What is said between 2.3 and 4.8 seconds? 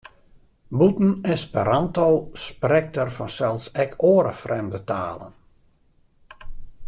sprekt er fansels ek oare frjemde